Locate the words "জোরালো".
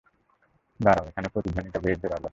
2.01-2.29